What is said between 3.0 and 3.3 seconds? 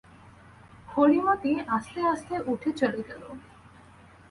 গেল।